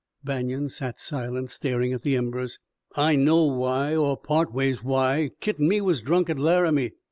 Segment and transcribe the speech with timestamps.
[0.23, 2.57] Banion sat silent, staring at the embers.
[2.95, 5.29] "I know why, or part ways why.
[5.41, 6.93] Kit an' me was drunk at Laramie.